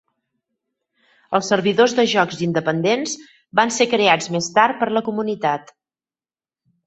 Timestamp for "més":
4.37-4.49